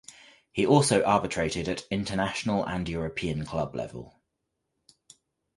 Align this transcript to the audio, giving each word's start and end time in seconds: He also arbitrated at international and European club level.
He 0.51 0.65
also 0.65 1.03
arbitrated 1.03 1.67
at 1.69 1.83
international 1.91 2.67
and 2.67 2.89
European 2.89 3.45
club 3.45 3.75
level. 3.75 4.19